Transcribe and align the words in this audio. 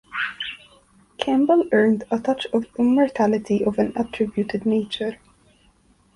Campbell 1.19 1.65
earned 1.71 2.05
a 2.09 2.17
touch 2.17 2.47
of 2.53 2.65
immortality 2.79 3.63
of 3.63 3.77
an 3.77 3.93
attributed 3.95 4.65
nature. 4.65 5.19